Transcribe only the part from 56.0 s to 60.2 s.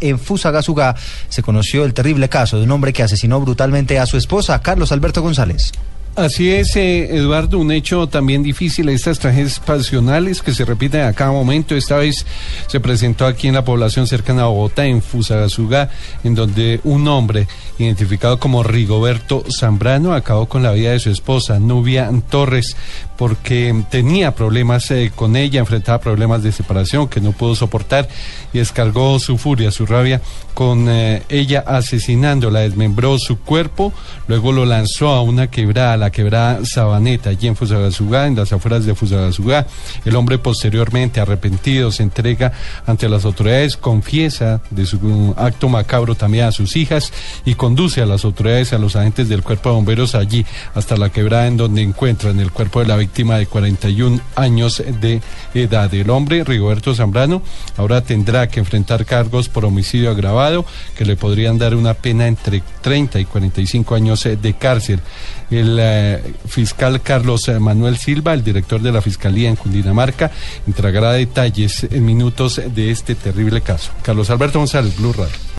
hombre, Rigoberto Zambrano, ahora tendrá que enfrentar cargos por homicidio